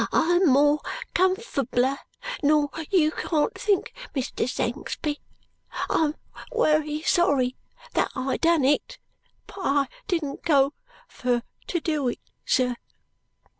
I'm 0.11 0.47
more 0.47 0.79
cumfbler 1.13 1.95
nor 2.41 2.71
you 2.89 3.11
can't 3.11 3.53
think. 3.53 3.93
Mr. 4.15 4.49
Sangsby! 4.49 5.19
I'm 5.91 6.15
wery 6.51 7.03
sorry 7.03 7.55
that 7.93 8.09
I 8.15 8.37
done 8.37 8.65
it, 8.65 8.97
but 9.45 9.57
I 9.59 9.87
didn't 10.07 10.41
go 10.41 10.73
fur 11.07 11.43
to 11.67 11.79
do 11.79 12.07
it, 12.07 12.19
sir." 12.43 12.77